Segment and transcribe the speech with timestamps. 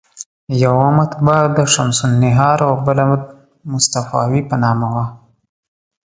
[0.63, 3.03] یوه مطبعه د شمس النهار او بله
[3.73, 5.05] مصطفاوي په نامه وه.